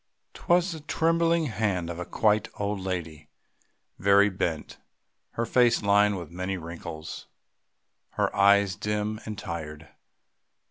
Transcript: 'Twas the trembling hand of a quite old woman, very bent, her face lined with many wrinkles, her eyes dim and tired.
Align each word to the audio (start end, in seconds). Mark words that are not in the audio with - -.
'Twas 0.33 0.71
the 0.71 0.79
trembling 0.79 1.45
hand 1.45 1.87
of 1.87 1.99
a 1.99 2.05
quite 2.07 2.47
old 2.59 2.83
woman, 2.83 3.27
very 3.99 4.29
bent, 4.31 4.79
her 5.33 5.45
face 5.45 5.83
lined 5.83 6.17
with 6.17 6.31
many 6.31 6.57
wrinkles, 6.57 7.27
her 8.13 8.35
eyes 8.35 8.75
dim 8.75 9.21
and 9.27 9.37
tired. 9.37 9.89